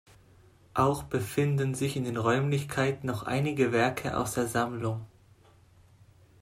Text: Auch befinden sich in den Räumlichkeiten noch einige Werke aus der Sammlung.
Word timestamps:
Auch 0.73 1.03
befinden 1.03 1.75
sich 1.75 1.95
in 1.95 2.05
den 2.05 2.17
Räumlichkeiten 2.17 3.05
noch 3.05 3.21
einige 3.21 3.71
Werke 3.71 4.17
aus 4.17 4.33
der 4.33 4.47
Sammlung. 4.47 5.05